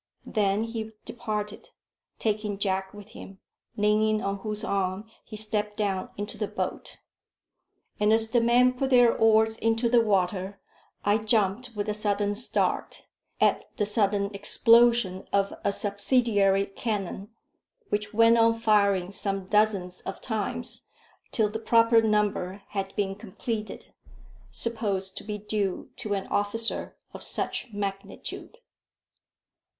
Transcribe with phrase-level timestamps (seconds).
[0.25, 1.69] Then he departed,
[2.17, 3.37] taking Jack with him,
[3.77, 6.97] leaning on whose arm he stepped down into the boat;
[7.99, 10.59] and as the men put their oars into the water,
[11.05, 13.05] I jumped with a sudden start
[13.39, 17.29] at the sudden explosion of a subsidiary cannon,
[17.89, 20.87] which went on firing some dozens of times
[21.31, 23.93] till the proper number had been completed
[24.49, 28.57] supposed to be due to an officer of such magnitude.